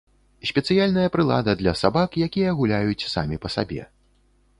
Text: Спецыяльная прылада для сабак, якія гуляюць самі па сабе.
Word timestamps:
Спецыяльная 0.51 1.09
прылада 1.15 1.53
для 1.59 1.73
сабак, 1.81 2.17
якія 2.27 2.55
гуляюць 2.61 3.07
самі 3.15 3.39
па 3.45 3.53
сабе. 3.57 3.81